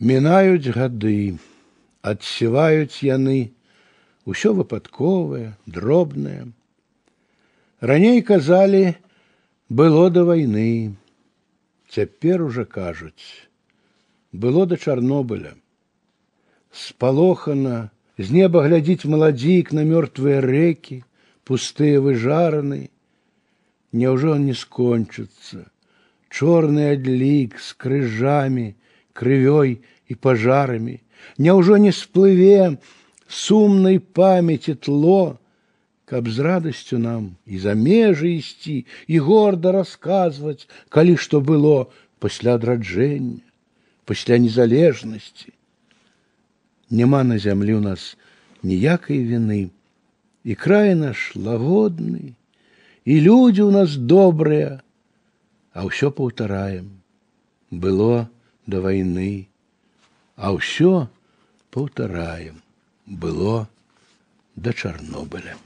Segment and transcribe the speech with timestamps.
[0.00, 1.36] Мінаюць гады,
[2.00, 3.52] адсіваюць яны,
[4.24, 6.48] усё выпадковае, дробнае.
[7.80, 8.96] Раней казалі,
[9.68, 10.96] было да вайны,
[11.88, 13.48] цяпер уже кажуць,
[14.32, 15.52] было да Чарнобыля.
[16.72, 21.02] Спалохана, з неба глядзіць маладзік на мёртвыя рэкі,
[21.44, 22.90] пустыя выжараны.
[23.92, 25.66] Няўжо он не скончыцца?
[26.30, 28.74] Чорны адлік з крыжамі,
[29.14, 31.00] крывёй і пажарамі.
[31.38, 32.76] Няўжо не сплыве
[33.28, 35.38] сумнай памяці тло,
[36.10, 41.86] каб з радасцю нам і за межы ісці і горда расказваць, калі што было
[42.18, 43.46] пасля адраджэння,
[44.04, 45.54] пасля незалежнасці.
[46.90, 48.18] Няма на зямлі ў нас
[48.66, 49.70] ніякай віны,
[50.42, 52.34] і край наш лагодны,
[53.04, 54.82] і людзі ў нас добрыя,
[55.70, 56.90] а ўсё паўтараем.
[57.70, 58.26] Было
[58.65, 59.47] да вайны,
[60.35, 61.07] а ўсё
[61.71, 62.61] паўтараем
[63.05, 63.67] было
[64.55, 65.57] да Чарнобыля.